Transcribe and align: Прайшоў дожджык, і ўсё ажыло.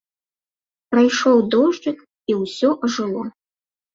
Прайшоў 0.93 1.37
дожджык, 1.51 1.99
і 2.33 2.37
ўсё 2.39 2.69
ажыло. 2.87 3.23